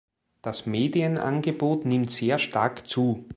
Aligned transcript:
Das 0.41 0.65
Medienangebot 0.65 1.85
nimmt 1.85 2.09
sehr 2.09 2.39
stark 2.39 2.89
zu. 2.89 3.23